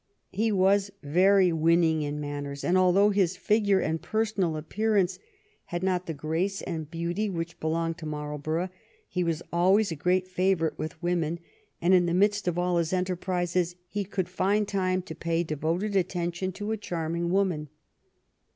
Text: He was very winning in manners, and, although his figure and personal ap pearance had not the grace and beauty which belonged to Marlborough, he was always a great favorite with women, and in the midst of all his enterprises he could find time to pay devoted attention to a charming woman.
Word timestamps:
He 0.31 0.51
was 0.51 0.89
very 1.03 1.53
winning 1.53 2.01
in 2.01 2.19
manners, 2.19 2.63
and, 2.63 2.75
although 2.75 3.11
his 3.11 3.37
figure 3.37 3.79
and 3.79 4.01
personal 4.01 4.57
ap 4.57 4.67
pearance 4.69 5.19
had 5.65 5.83
not 5.83 6.07
the 6.07 6.13
grace 6.15 6.63
and 6.63 6.89
beauty 6.89 7.29
which 7.29 7.59
belonged 7.59 7.99
to 7.99 8.07
Marlborough, 8.07 8.69
he 9.07 9.23
was 9.23 9.43
always 9.53 9.91
a 9.91 9.95
great 9.95 10.27
favorite 10.27 10.75
with 10.79 11.03
women, 11.03 11.37
and 11.83 11.93
in 11.93 12.07
the 12.07 12.15
midst 12.15 12.47
of 12.47 12.57
all 12.57 12.77
his 12.77 12.93
enterprises 12.93 13.75
he 13.89 14.03
could 14.03 14.27
find 14.27 14.67
time 14.67 15.03
to 15.03 15.13
pay 15.13 15.43
devoted 15.43 15.95
attention 15.95 16.51
to 16.53 16.71
a 16.71 16.77
charming 16.77 17.29
woman. 17.29 17.69